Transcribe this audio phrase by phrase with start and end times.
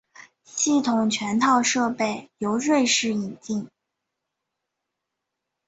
[0.43, 3.69] 系统全套设备由瑞士引进。